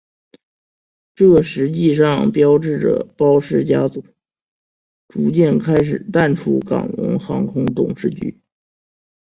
[1.13, 4.03] 这实际上标志着包氏家族
[5.07, 8.39] 逐渐开始淡出港龙航空董事局。